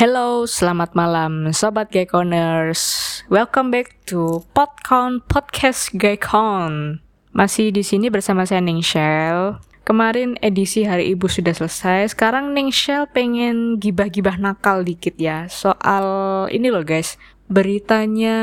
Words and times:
Hello, 0.00 0.48
selamat 0.48 0.96
malam 0.96 1.52
Sobat 1.52 1.92
Gayconers 1.92 2.80
Welcome 3.28 3.68
back 3.68 4.00
to 4.08 4.40
Podcon 4.56 5.20
Podcast 5.28 5.92
Gaycon 5.92 7.04
Masih 7.36 7.68
di 7.68 7.84
sini 7.84 8.08
bersama 8.08 8.48
saya 8.48 8.64
Ning 8.64 8.80
Shell. 8.80 9.60
Kemarin 9.84 10.40
edisi 10.40 10.88
Hari 10.88 11.12
Ibu 11.12 11.28
sudah 11.28 11.52
selesai 11.52 12.16
Sekarang 12.16 12.56
Ning 12.56 12.72
Shell 12.72 13.12
pengen 13.12 13.76
gibah-gibah 13.76 14.40
nakal 14.40 14.88
dikit 14.88 15.20
ya. 15.20 15.52
Soal 15.52 16.48
ini 16.48 16.72
loh 16.72 16.80
guys. 16.80 17.20
Beritanya 17.52 18.40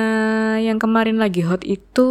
yang 0.61 0.77
kemarin 0.77 1.17
lagi 1.17 1.41
hot 1.41 1.65
itu 1.65 2.05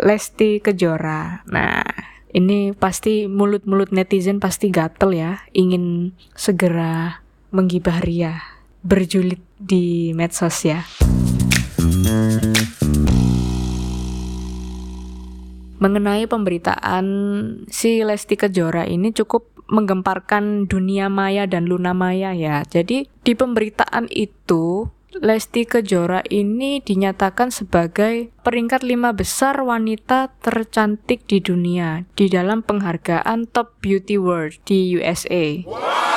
Lesti 0.00 0.64
Kejora. 0.64 1.44
Nah 1.44 1.84
ini 2.32 2.72
pasti 2.72 3.28
mulut-mulut 3.28 3.92
netizen 3.92 4.40
pasti 4.40 4.72
gatel 4.72 5.12
ya 5.12 5.44
Ingin 5.52 6.16
segera 6.32 7.20
menggibah 7.52 8.00
Ria 8.00 8.56
berjulit 8.88 9.44
di 9.60 10.16
medsos 10.16 10.64
ya. 10.64 10.88
Mengenai 15.78 16.26
pemberitaan 16.26 17.06
si 17.70 18.02
Lesti 18.02 18.34
Kejora 18.34 18.88
ini 18.88 19.14
cukup 19.14 19.46
menggemparkan 19.68 20.64
dunia 20.66 21.12
maya 21.12 21.44
dan 21.44 21.68
luna 21.68 21.92
maya 21.92 22.32
ya. 22.32 22.64
Jadi 22.64 23.06
di 23.22 23.32
pemberitaan 23.36 24.08
itu 24.10 24.88
Lesti 25.20 25.68
Kejora 25.68 26.24
ini 26.32 26.80
dinyatakan 26.80 27.52
sebagai 27.52 28.32
peringkat 28.42 28.82
lima 28.82 29.12
besar 29.12 29.60
wanita 29.60 30.32
tercantik 30.40 31.28
di 31.28 31.38
dunia 31.44 32.08
di 32.16 32.26
dalam 32.32 32.64
penghargaan 32.64 33.46
Top 33.52 33.78
Beauty 33.84 34.16
World 34.18 34.58
di 34.64 34.98
USA. 34.98 35.62
Wow 35.68 36.07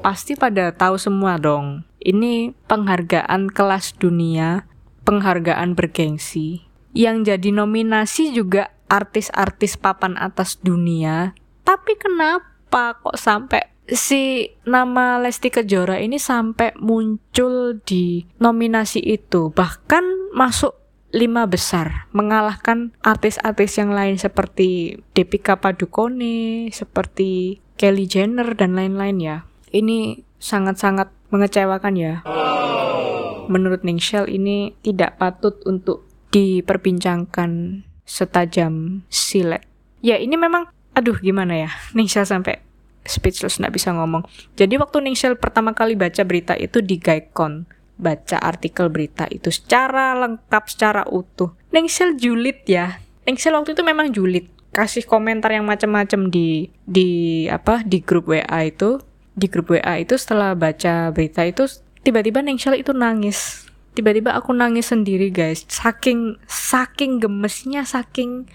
pasti 0.00 0.34
pada 0.34 0.72
tahu 0.72 0.96
semua 0.96 1.36
dong. 1.36 1.84
Ini 2.00 2.56
penghargaan 2.66 3.52
kelas 3.52 4.00
dunia, 4.00 4.64
penghargaan 5.04 5.76
bergengsi. 5.76 6.64
Yang 6.96 7.36
jadi 7.36 7.48
nominasi 7.54 8.34
juga 8.34 8.72
artis-artis 8.90 9.78
papan 9.78 10.16
atas 10.18 10.58
dunia. 10.58 11.36
Tapi 11.62 11.94
kenapa 12.00 12.98
kok 12.98 13.14
sampai 13.14 13.70
si 13.86 14.50
nama 14.66 15.20
Lesti 15.20 15.52
Kejora 15.52 16.02
ini 16.02 16.18
sampai 16.18 16.74
muncul 16.80 17.78
di 17.84 18.26
nominasi 18.42 18.98
itu? 19.04 19.54
Bahkan 19.54 20.34
masuk 20.34 20.74
lima 21.10 21.46
besar 21.46 22.06
mengalahkan 22.14 22.94
artis-artis 23.02 23.78
yang 23.78 23.94
lain 23.94 24.18
seperti 24.18 24.98
Depika 25.14 25.58
Padukone, 25.58 26.70
seperti 26.70 27.62
Kelly 27.78 28.06
Jenner 28.06 28.54
dan 28.54 28.78
lain-lain 28.78 29.18
ya 29.18 29.38
ini 29.70 30.26
sangat-sangat 30.42 31.10
mengecewakan 31.30 31.94
ya. 31.94 32.14
Menurut 33.50 33.82
Ningshel 33.82 34.30
ini 34.30 34.74
tidak 34.82 35.18
patut 35.18 35.58
untuk 35.66 36.06
diperbincangkan 36.30 37.82
setajam 38.06 39.02
silet. 39.10 39.66
Ya 40.00 40.18
ini 40.18 40.38
memang, 40.38 40.70
aduh 40.94 41.18
gimana 41.18 41.66
ya, 41.66 41.70
Ningshel 41.94 42.26
sampai 42.26 42.62
speechless 43.06 43.58
nggak 43.58 43.74
bisa 43.74 43.90
ngomong. 43.94 44.26
Jadi 44.54 44.78
waktu 44.78 45.02
Ningshel 45.02 45.34
pertama 45.38 45.74
kali 45.74 45.98
baca 45.98 46.22
berita 46.22 46.54
itu 46.54 46.78
di 46.82 46.98
Gaikon, 46.98 47.66
baca 47.98 48.38
artikel 48.38 48.88
berita 48.88 49.26
itu 49.28 49.50
secara 49.50 50.14
lengkap, 50.14 50.64
secara 50.70 51.02
utuh. 51.10 51.52
Ningshel 51.74 52.14
julid 52.18 52.62
ya. 52.66 53.02
Ningshel 53.26 53.54
waktu 53.54 53.74
itu 53.74 53.82
memang 53.82 54.14
julid, 54.14 54.46
kasih 54.70 55.04
komentar 55.06 55.50
yang 55.50 55.66
macam-macam 55.66 56.30
di 56.30 56.70
di 56.86 57.44
apa 57.50 57.82
di 57.82 57.98
grup 58.02 58.30
WA 58.30 58.60
itu 58.66 59.02
di 59.40 59.48
grup 59.48 59.72
WA 59.72 60.04
itu 60.04 60.20
setelah 60.20 60.52
baca 60.52 61.08
berita 61.16 61.48
itu 61.48 61.64
tiba-tiba 62.04 62.44
Nengshel 62.44 62.76
itu 62.76 62.92
nangis. 62.92 63.64
Tiba-tiba 63.90 64.36
aku 64.36 64.54
nangis 64.54 64.92
sendiri 64.92 65.32
guys. 65.32 65.66
Saking 65.66 66.38
saking 66.46 67.18
gemesnya 67.18 67.82
saking 67.82 68.46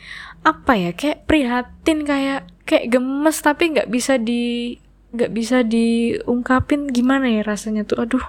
apa 0.46 0.78
ya 0.78 0.92
kayak 0.94 1.26
prihatin 1.26 2.06
kayak 2.06 2.48
kayak 2.64 2.94
gemes 2.94 3.42
tapi 3.42 3.74
nggak 3.76 3.90
bisa 3.90 4.16
di 4.22 4.78
nggak 5.12 5.32
bisa 5.34 5.66
diungkapin. 5.66 6.88
Gimana 6.94 7.28
ya 7.28 7.42
rasanya 7.44 7.84
tuh? 7.84 8.06
Aduh 8.06 8.26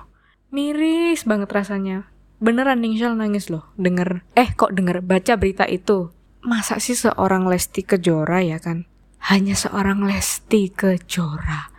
miris 0.50 1.22
banget 1.28 1.52
rasanya. 1.52 2.10
Beneran 2.36 2.84
Ningshal 2.84 3.16
nangis 3.16 3.48
loh 3.48 3.70
denger. 3.78 4.26
Eh 4.36 4.52
kok 4.52 4.74
denger? 4.74 5.00
Baca 5.00 5.38
berita 5.38 5.64
itu. 5.64 6.12
Masa 6.44 6.78
sih 6.82 6.94
seorang 6.94 7.48
Lesti 7.48 7.80
Kejora 7.86 8.44
ya 8.44 8.60
kan? 8.60 8.84
Hanya 9.32 9.56
seorang 9.56 10.04
Lesti 10.04 10.68
Kejora 10.70 11.75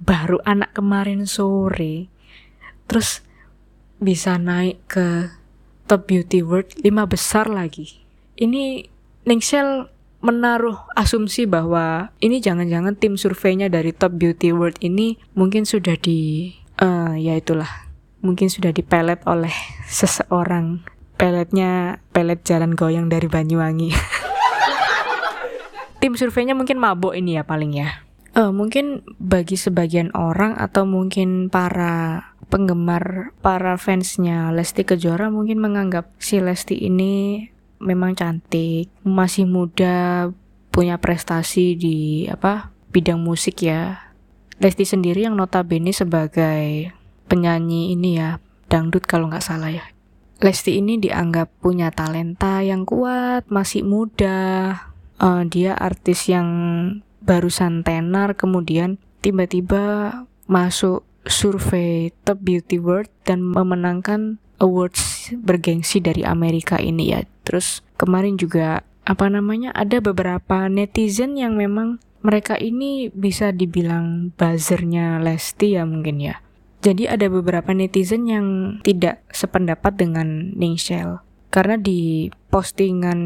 baru 0.00 0.40
anak 0.44 0.76
kemarin 0.76 1.24
sore 1.24 2.12
terus 2.86 3.24
bisa 3.96 4.36
naik 4.36 4.84
ke 4.86 5.32
top 5.88 6.10
beauty 6.10 6.44
world 6.44 6.68
lima 6.82 7.08
besar 7.08 7.48
lagi. 7.48 8.04
Ini 8.36 8.84
Ningsel 9.26 9.90
menaruh 10.22 10.86
asumsi 10.94 11.46
bahwa 11.46 12.10
ini 12.22 12.42
jangan-jangan 12.42 12.98
tim 12.98 13.18
surveinya 13.18 13.70
dari 13.70 13.94
top 13.94 14.18
beauty 14.18 14.50
world 14.50 14.76
ini 14.82 15.18
mungkin 15.34 15.66
sudah 15.66 15.94
di 15.98 16.50
uh, 16.82 17.14
ya 17.14 17.38
itulah 17.38 17.68
mungkin 18.20 18.50
sudah 18.50 18.74
dipelet 18.74 19.22
oleh 19.24 19.54
seseorang. 19.86 20.82
Peletnya 21.16 22.04
pelet 22.12 22.44
jalan 22.44 22.76
goyang 22.76 23.08
dari 23.08 23.24
Banyuwangi. 23.24 23.88
Tim 26.04 26.12
surveinya 26.12 26.52
mungkin 26.52 26.76
mabok 26.76 27.16
ini 27.16 27.40
ya 27.40 27.42
paling 27.48 27.72
ya 27.72 28.05
Uh, 28.36 28.52
mungkin 28.52 29.00
bagi 29.16 29.56
sebagian 29.56 30.12
orang 30.12 30.60
atau 30.60 30.84
mungkin 30.84 31.48
para 31.48 32.36
penggemar, 32.52 33.32
para 33.40 33.80
fansnya 33.80 34.52
Lesti 34.52 34.84
Kejora 34.84 35.32
mungkin 35.32 35.56
menganggap 35.56 36.12
si 36.20 36.36
Lesti 36.44 36.76
ini 36.76 37.48
memang 37.80 38.12
cantik, 38.12 38.92
masih 39.08 39.48
muda, 39.48 40.28
punya 40.68 41.00
prestasi 41.00 41.80
di 41.80 42.28
apa 42.28 42.76
bidang 42.92 43.24
musik 43.24 43.64
ya. 43.64 44.12
Lesti 44.60 44.84
sendiri 44.84 45.24
yang 45.24 45.40
notabene 45.40 45.96
sebagai 45.96 46.92
penyanyi 47.32 47.96
ini 47.96 48.20
ya 48.20 48.36
dangdut 48.68 49.08
kalau 49.08 49.32
nggak 49.32 49.44
salah 49.44 49.72
ya. 49.72 49.84
Lesti 50.44 50.76
ini 50.76 51.00
dianggap 51.00 51.48
punya 51.64 51.88
talenta 51.88 52.60
yang 52.60 52.84
kuat, 52.84 53.48
masih 53.48 53.80
muda. 53.88 54.76
Uh, 55.16 55.48
dia 55.48 55.72
artis 55.72 56.28
yang 56.28 56.48
barusan 57.26 57.82
tenar 57.82 58.38
kemudian 58.38 59.02
tiba-tiba 59.20 60.14
masuk 60.46 61.02
survei 61.26 62.14
Top 62.22 62.38
Beauty 62.40 62.78
World 62.78 63.10
dan 63.26 63.42
memenangkan 63.42 64.38
awards 64.62 65.34
bergengsi 65.34 65.98
dari 65.98 66.22
Amerika 66.22 66.78
ini 66.78 67.12
ya. 67.12 67.26
Terus 67.42 67.82
kemarin 67.98 68.38
juga 68.38 68.86
apa 69.06 69.26
namanya 69.26 69.74
ada 69.74 69.98
beberapa 69.98 70.70
netizen 70.70 71.34
yang 71.34 71.58
memang 71.58 71.98
mereka 72.22 72.58
ini 72.58 73.10
bisa 73.10 73.54
dibilang 73.54 74.34
buzzernya 74.34 75.22
Lesti 75.22 75.78
ya 75.78 75.86
mungkin 75.86 76.18
ya. 76.18 76.42
Jadi 76.82 77.10
ada 77.10 77.26
beberapa 77.26 77.74
netizen 77.74 78.30
yang 78.30 78.46
tidak 78.86 79.22
sependapat 79.34 79.98
dengan 79.98 80.54
Ningshel 80.54 81.26
karena 81.50 81.78
di 81.78 82.30
postingan 82.50 83.20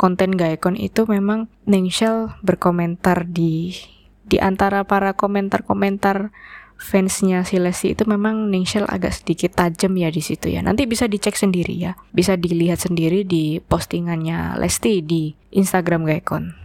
konten 0.00 0.32
Gaekon 0.32 0.80
itu 0.80 1.04
memang 1.04 1.52
Ningshel 1.68 2.32
berkomentar 2.40 3.28
di 3.28 3.76
di 4.24 4.40
antara 4.40 4.88
para 4.88 5.12
komentar-komentar 5.12 6.32
fansnya 6.80 7.44
si 7.44 7.60
Lesti 7.60 7.92
itu 7.92 8.08
memang 8.08 8.48
Ningshel 8.48 8.88
agak 8.88 9.20
sedikit 9.20 9.52
tajam 9.52 9.92
ya 10.00 10.08
di 10.08 10.24
situ 10.24 10.48
ya. 10.48 10.64
Nanti 10.64 10.88
bisa 10.88 11.04
dicek 11.04 11.36
sendiri 11.36 11.76
ya. 11.76 11.92
Bisa 12.16 12.40
dilihat 12.40 12.80
sendiri 12.80 13.28
di 13.28 13.60
postingannya 13.60 14.56
Lesti 14.56 15.04
di 15.04 15.36
Instagram 15.52 16.08
Gaekon. 16.08 16.56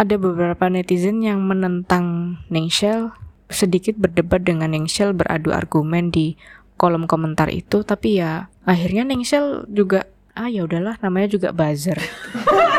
Ada 0.00 0.16
beberapa 0.16 0.72
netizen 0.72 1.20
yang 1.20 1.44
menentang 1.44 2.40
Ningshel 2.48 3.12
sedikit 3.52 4.00
berdebat 4.00 4.48
dengan 4.48 4.72
Ningshel 4.72 5.12
beradu 5.12 5.52
argumen 5.52 6.08
di 6.08 6.40
kolom 6.80 7.04
komentar 7.04 7.52
itu 7.52 7.84
tapi 7.84 8.22
ya 8.24 8.48
akhirnya 8.64 9.04
Ningshel 9.04 9.68
juga 9.68 10.08
ah 10.32 10.48
ya 10.48 10.64
udahlah 10.64 10.96
namanya 11.04 11.28
juga 11.36 11.52
buzzer 11.52 12.00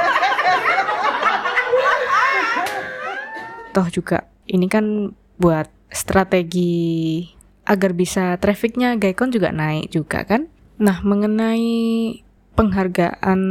toh 3.72 3.88
juga 3.88 4.28
ini 4.48 4.68
kan 4.68 5.16
buat 5.42 5.68
strategi 5.92 7.26
agar 7.66 7.96
bisa 7.96 8.36
trafficnya 8.38 8.96
Gaikon 9.00 9.32
juga 9.32 9.50
naik 9.52 9.92
juga 9.92 10.24
kan 10.28 10.52
nah 10.82 11.00
mengenai 11.02 12.20
penghargaan 12.56 13.42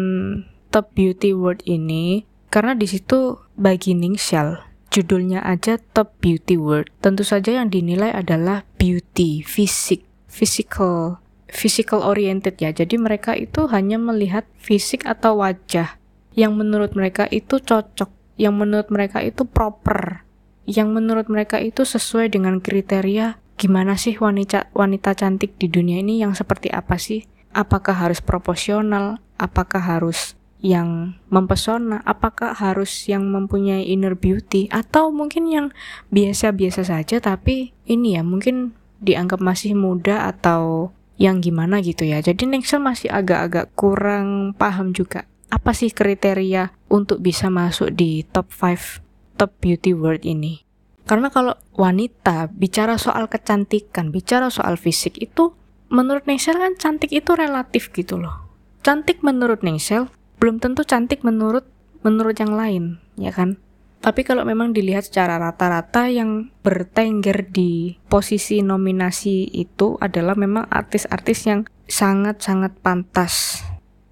Top 0.70 0.94
Beauty 0.94 1.34
World 1.34 1.66
ini 1.66 2.28
karena 2.52 2.78
di 2.78 2.86
situ 2.86 3.38
bagi 3.58 3.96
Ningshal 3.96 4.62
judulnya 4.90 5.42
aja 5.42 5.78
Top 5.94 6.18
Beauty 6.22 6.58
World 6.58 6.90
tentu 7.02 7.22
saja 7.22 7.62
yang 7.62 7.70
dinilai 7.70 8.10
adalah 8.10 8.66
beauty 8.78 9.42
fisik 9.42 10.06
physical 10.30 11.22
physical 11.50 12.00
oriented 12.06 12.56
ya. 12.62 12.70
Jadi 12.70 12.96
mereka 12.96 13.34
itu 13.34 13.66
hanya 13.68 13.98
melihat 13.98 14.46
fisik 14.56 15.04
atau 15.04 15.42
wajah 15.42 15.98
yang 16.38 16.54
menurut 16.54 16.94
mereka 16.94 17.26
itu 17.28 17.58
cocok, 17.58 18.08
yang 18.40 18.56
menurut 18.56 18.88
mereka 18.88 19.20
itu 19.20 19.44
proper, 19.44 20.24
yang 20.64 20.96
menurut 20.96 21.28
mereka 21.28 21.60
itu 21.60 21.84
sesuai 21.84 22.32
dengan 22.32 22.64
kriteria 22.64 23.36
gimana 23.60 24.00
sih 24.00 24.16
wanita 24.16 24.72
wanita 24.72 25.12
cantik 25.12 25.60
di 25.60 25.68
dunia 25.68 26.00
ini 26.00 26.24
yang 26.24 26.32
seperti 26.32 26.72
apa 26.72 26.96
sih? 26.96 27.28
Apakah 27.52 27.92
harus 27.92 28.24
proporsional? 28.24 29.20
Apakah 29.36 29.84
harus 29.84 30.32
yang 30.64 31.20
mempesona? 31.28 32.00
Apakah 32.08 32.56
harus 32.56 32.88
yang 33.04 33.28
mempunyai 33.28 33.84
inner 33.84 34.16
beauty 34.16 34.72
atau 34.72 35.12
mungkin 35.12 35.44
yang 35.44 35.66
biasa-biasa 36.08 36.88
saja 36.88 37.20
tapi 37.20 37.76
ini 37.84 38.16
ya 38.16 38.24
mungkin 38.24 38.72
dianggap 39.04 39.44
masih 39.44 39.76
muda 39.76 40.24
atau 40.32 40.88
yang 41.20 41.44
gimana 41.44 41.84
gitu 41.84 42.08
ya. 42.08 42.24
Jadi 42.24 42.48
Nexel 42.48 42.80
masih 42.80 43.12
agak-agak 43.12 43.76
kurang 43.76 44.56
paham 44.56 44.96
juga 44.96 45.28
apa 45.50 45.74
sih 45.74 45.90
kriteria 45.92 46.72
untuk 46.90 47.22
bisa 47.22 47.48
masuk 47.48 47.94
di 47.94 48.26
top 48.26 48.50
5 48.50 49.38
top 49.40 49.56
beauty 49.62 49.96
world 49.96 50.20
ini. 50.28 50.66
Karena 51.08 51.32
kalau 51.32 51.56
wanita 51.72 52.52
bicara 52.52 53.00
soal 53.00 53.32
kecantikan, 53.32 54.12
bicara 54.12 54.52
soal 54.52 54.76
fisik 54.76 55.16
itu 55.16 55.56
menurut 55.88 56.28
Nexel 56.28 56.60
kan 56.60 56.76
cantik 56.76 57.10
itu 57.10 57.32
relatif 57.32 57.88
gitu 57.96 58.20
loh. 58.20 58.52
Cantik 58.84 59.24
menurut 59.24 59.64
Nexel 59.64 60.12
belum 60.36 60.60
tentu 60.60 60.84
cantik 60.84 61.24
menurut 61.24 61.64
menurut 62.04 62.36
yang 62.36 62.52
lain, 62.52 62.84
ya 63.16 63.32
kan? 63.32 63.56
Tapi 64.00 64.24
kalau 64.24 64.48
memang 64.48 64.72
dilihat 64.72 65.04
secara 65.04 65.36
rata-rata 65.36 66.08
yang 66.08 66.48
bertengger 66.64 67.44
di 67.44 68.00
posisi 68.08 68.64
nominasi 68.64 69.44
itu 69.52 70.00
adalah 70.00 70.32
memang 70.32 70.64
artis-artis 70.72 71.44
yang 71.44 71.68
sangat-sangat 71.84 72.80
pantas 72.80 73.60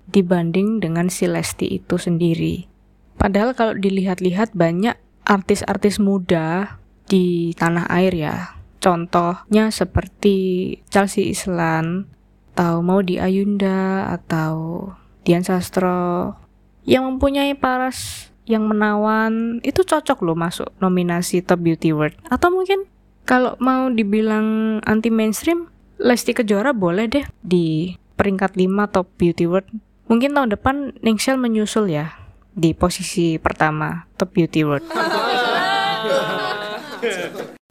dibanding 0.08 0.80
dengan 0.80 1.12
si 1.12 1.28
Lesti 1.28 1.80
itu 1.80 2.00
sendiri. 2.00 2.66
Padahal 3.18 3.52
kalau 3.52 3.74
dilihat-lihat 3.76 4.54
banyak 4.56 4.96
artis-artis 5.28 6.00
muda 6.00 6.78
di 7.08 7.52
tanah 7.56 7.90
air 7.92 8.14
ya. 8.14 8.36
Contohnya 8.78 9.74
seperti 9.74 10.36
Chelsea 10.86 11.34
Islan, 11.34 12.06
atau 12.54 12.82
Maudi 12.82 13.22
Ayunda, 13.22 14.10
atau 14.10 14.90
Dian 15.22 15.46
Sastro 15.46 16.34
yang 16.82 17.04
mempunyai 17.04 17.52
paras 17.54 18.30
yang 18.48 18.64
menawan 18.64 19.60
itu 19.60 19.84
cocok 19.84 20.24
loh 20.24 20.32
masuk 20.32 20.72
nominasi 20.80 21.44
Top 21.44 21.60
Beauty 21.60 21.92
World 21.92 22.16
atau 22.32 22.48
mungkin 22.48 22.88
kalau 23.28 23.54
mau 23.60 23.92
dibilang 23.92 24.80
anti 24.88 25.12
mainstream 25.12 25.68
Lesti 26.00 26.32
Kejora 26.32 26.72
boleh 26.72 27.06
deh 27.12 27.26
di 27.44 27.92
peringkat 28.16 28.56
5 28.56 28.88
Top 28.88 29.06
Beauty 29.20 29.44
World 29.44 29.68
mungkin 30.08 30.34
tahun 30.34 30.50
depan 30.56 30.98
Ningsel 31.04 31.36
menyusul 31.36 31.92
ya 31.92 32.16
di 32.56 32.74
posisi 32.74 33.38
pertama 33.38 34.08
Top 34.16 34.34
Beauty 34.34 34.66
World 34.66 34.88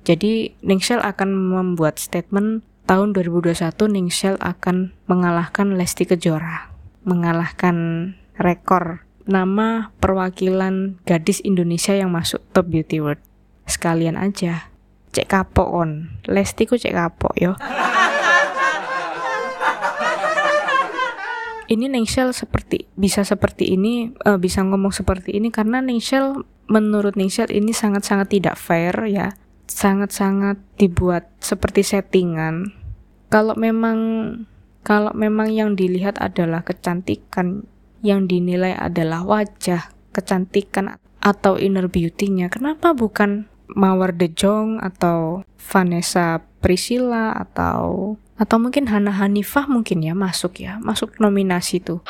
jadi 0.07 0.55
Ningsel 0.63 1.03
akan 1.03 1.29
membuat 1.35 1.99
statement 1.99 2.63
tahun 2.87 3.11
2021 3.11 3.59
Ningsel 3.91 4.39
akan 4.39 4.95
mengalahkan 5.11 5.75
Lesti 5.75 6.07
Kejora 6.07 6.71
mengalahkan 7.07 7.75
rekor 8.35 9.07
nama 9.27 9.91
perwakilan 10.03 10.99
gadis 11.03 11.43
Indonesia 11.43 11.95
yang 11.95 12.11
masuk 12.11 12.43
Top 12.55 12.67
Beauty 12.71 12.99
World. 12.99 13.23
Sekalian 13.67 14.19
aja. 14.19 14.71
Cek 15.15 15.27
kapok 15.27 15.67
on. 15.71 16.19
Lesti 16.27 16.67
ku 16.67 16.75
cek 16.75 16.95
kapok 16.95 17.35
yo. 17.39 17.55
Ini 21.67 21.91
Ningsel 21.91 22.31
seperti 22.31 22.87
bisa 22.95 23.27
seperti 23.27 23.75
ini 23.75 24.11
uh, 24.23 24.39
bisa 24.39 24.63
ngomong 24.63 24.95
seperti 24.95 25.35
ini 25.35 25.51
karena 25.51 25.83
Ningsel 25.83 26.47
menurut 26.67 27.15
Ningsel 27.15 27.51
ini 27.51 27.71
sangat-sangat 27.71 28.27
tidak 28.31 28.55
fair 28.59 28.95
ya. 29.07 29.35
Sangat-sangat 29.67 30.63
dibuat 30.79 31.27
seperti 31.43 31.83
settingan. 31.83 32.71
Kalau 33.27 33.51
memang 33.59 33.99
kalau 34.87 35.11
memang 35.11 35.51
yang 35.51 35.75
dilihat 35.75 36.15
adalah 36.23 36.63
kecantikan, 36.63 37.67
yang 37.99 38.31
dinilai 38.31 38.71
adalah 38.71 39.27
wajah, 39.27 39.91
kecantikan 40.15 40.95
atau 41.19 41.59
inner 41.59 41.91
beauty-nya, 41.91 42.47
kenapa 42.47 42.95
bukan 42.95 43.51
Mawar 43.67 44.15
De 44.15 44.31
Jong 44.31 44.79
atau 44.79 45.43
Vanessa 45.59 46.39
Priscilla 46.63 47.35
atau 47.35 48.15
atau 48.37 48.61
mungkin 48.61 48.85
Hana 48.85 49.09
Hanifah 49.09 49.65
mungkin 49.65 50.05
ya 50.05 50.13
masuk 50.13 50.61
ya, 50.61 50.77
masuk 50.77 51.17
nominasi 51.17 51.81
tuh. 51.81 52.05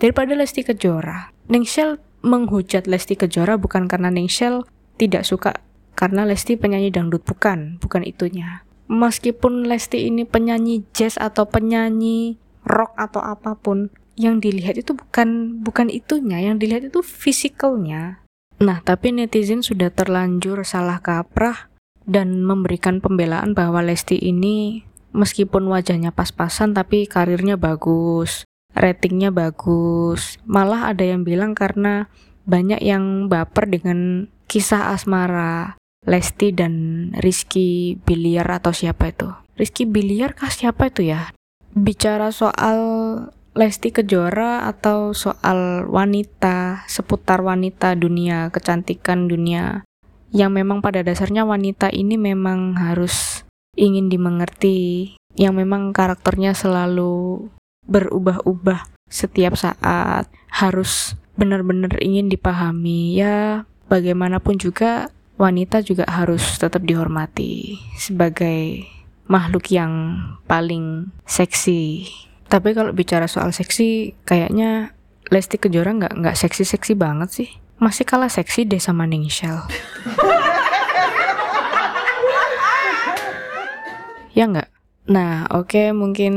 Daripada 0.00 0.32
Lesti 0.32 0.64
Kejora. 0.64 1.36
Ningsel 1.52 2.00
menghujat 2.24 2.88
Lesti 2.88 3.16
Kejora 3.16 3.60
bukan 3.60 3.84
karena 3.84 4.08
Ningsel 4.08 4.64
tidak 4.96 5.28
suka 5.28 5.60
karena 5.92 6.24
Lesti 6.24 6.56
penyanyi 6.56 6.88
dangdut. 6.88 7.20
Bukan, 7.28 7.76
bukan 7.76 8.02
itunya. 8.08 8.64
Meskipun 8.88 9.68
Lesti 9.68 10.08
ini 10.08 10.24
penyanyi 10.24 10.82
jazz 10.96 11.20
atau 11.20 11.44
penyanyi 11.46 12.40
rock 12.64 12.96
atau 12.96 13.20
apa 13.20 13.54
pun 13.54 13.92
yang 14.16 14.40
dilihat 14.40 14.80
itu 14.80 14.96
bukan 14.96 15.60
bukan 15.60 15.92
itunya. 15.92 16.40
Yang 16.40 16.56
dilihat 16.64 16.82
itu 16.88 17.00
fisikalnya. 17.04 18.24
Nah 18.60 18.80
tapi 18.80 19.12
netizen 19.12 19.60
sudah 19.60 19.92
terlanjur 19.92 20.64
salah 20.64 21.00
kaprah 21.00 21.68
dan 22.08 22.44
memberikan 22.44 23.00
pembelaan 23.04 23.52
bahwa 23.52 23.84
Lesti 23.84 24.16
ini 24.20 24.89
meskipun 25.10 25.66
wajahnya 25.70 26.14
pas-pasan 26.14 26.74
tapi 26.74 27.06
karirnya 27.06 27.58
bagus 27.58 28.46
ratingnya 28.74 29.34
bagus 29.34 30.38
malah 30.46 30.90
ada 30.90 31.02
yang 31.02 31.26
bilang 31.26 31.54
karena 31.58 32.06
banyak 32.46 32.82
yang 32.82 33.26
baper 33.30 33.66
dengan 33.70 34.30
kisah 34.50 34.90
asmara 34.94 35.78
Lesti 36.08 36.48
dan 36.56 36.74
Rizky 37.20 38.00
Biliar 38.08 38.48
atau 38.48 38.72
siapa 38.72 39.12
itu? 39.12 39.28
Rizky 39.60 39.84
Biliar 39.84 40.32
kah 40.32 40.48
siapa 40.48 40.88
itu 40.88 41.12
ya? 41.12 41.28
Bicara 41.76 42.32
soal 42.32 42.80
Lesti 43.52 43.92
Kejora 43.92 44.64
atau 44.64 45.12
soal 45.12 45.84
wanita, 45.84 46.88
seputar 46.88 47.44
wanita 47.44 47.92
dunia, 48.00 48.48
kecantikan 48.48 49.28
dunia, 49.28 49.84
yang 50.32 50.56
memang 50.56 50.80
pada 50.80 51.04
dasarnya 51.04 51.44
wanita 51.44 51.92
ini 51.92 52.16
memang 52.16 52.80
harus 52.80 53.39
ingin 53.78 54.10
dimengerti, 54.10 55.14
yang 55.38 55.54
memang 55.54 55.94
karakternya 55.94 56.54
selalu 56.54 57.46
berubah-ubah 57.86 58.86
setiap 59.10 59.58
saat, 59.58 60.30
harus 60.50 61.14
benar-benar 61.38 61.98
ingin 62.02 62.30
dipahami. 62.30 63.18
Ya, 63.18 63.66
bagaimanapun 63.90 64.58
juga 64.58 65.10
wanita 65.40 65.80
juga 65.80 66.04
harus 66.04 66.60
tetap 66.60 66.84
dihormati 66.84 67.80
sebagai 67.96 68.84
makhluk 69.30 69.70
yang 69.72 70.20
paling 70.44 71.08
seksi. 71.24 72.10
Tapi 72.50 72.74
kalau 72.74 72.90
bicara 72.90 73.30
soal 73.30 73.54
seksi, 73.54 74.18
kayaknya 74.26 74.90
Lesti 75.30 75.56
Kejora 75.56 75.94
nggak 75.94 76.18
nggak 76.18 76.36
seksi-seksi 76.36 76.98
banget 76.98 77.30
sih. 77.30 77.48
Masih 77.78 78.04
kalah 78.04 78.28
seksi 78.28 78.66
deh 78.66 78.82
sama 78.82 79.06
Ningshel. 79.06 79.54
ya 84.36 84.50
nggak? 84.50 84.68
Nah, 85.10 85.50
oke 85.50 85.74
okay, 85.74 85.88
mungkin 85.90 86.34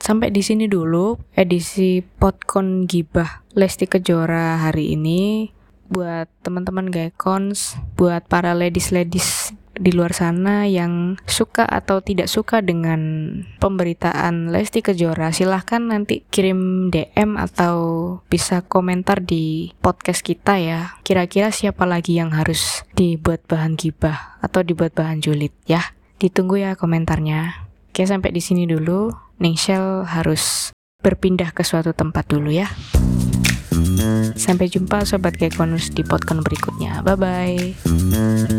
sampai 0.00 0.32
di 0.32 0.40
sini 0.40 0.64
dulu 0.64 1.20
edisi 1.36 2.00
Podkon 2.00 2.88
Gibah 2.88 3.44
Lesti 3.52 3.84
Kejora 3.84 4.64
hari 4.64 4.96
ini. 4.96 5.52
Buat 5.92 6.32
teman-teman 6.40 6.88
gaekons, 6.88 7.76
buat 8.00 8.24
para 8.24 8.56
ladies-ladies 8.56 9.52
di 9.76 9.92
luar 9.92 10.16
sana 10.16 10.64
yang 10.64 11.20
suka 11.28 11.68
atau 11.68 12.00
tidak 12.00 12.32
suka 12.32 12.64
dengan 12.64 13.00
pemberitaan 13.60 14.56
Lesti 14.56 14.80
Kejora 14.80 15.28
silahkan 15.28 15.84
nanti 15.84 16.24
kirim 16.32 16.88
DM 16.88 17.36
atau 17.36 17.76
bisa 18.32 18.64
komentar 18.64 19.20
di 19.20 19.76
podcast 19.84 20.24
kita 20.24 20.56
ya. 20.56 20.96
Kira-kira 21.04 21.52
siapa 21.52 21.84
lagi 21.84 22.16
yang 22.16 22.32
harus 22.32 22.88
dibuat 22.96 23.44
bahan 23.44 23.76
gibah 23.76 24.40
atau 24.40 24.64
dibuat 24.64 24.96
bahan 24.96 25.20
julid 25.20 25.52
ya? 25.68 25.92
Ditunggu 26.16 26.56
ya 26.56 26.72
komentarnya 26.72 27.67
oke 27.98 28.06
sampai 28.06 28.30
di 28.30 28.38
sini 28.38 28.62
dulu 28.62 29.10
Ningshel 29.42 30.06
harus 30.06 30.70
berpindah 31.02 31.50
ke 31.50 31.66
suatu 31.66 31.90
tempat 31.90 32.30
dulu 32.30 32.54
ya 32.54 32.70
Sampai 34.38 34.70
jumpa 34.70 35.02
Sobat 35.02 35.34
Kekonus 35.38 35.90
di 35.90 36.02
podcast 36.06 36.42
berikutnya. 36.42 37.02
Bye-bye. 37.02 38.57